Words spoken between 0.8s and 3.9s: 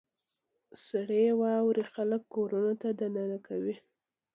•سړې واورې خلک کورونو ته دننه کوي.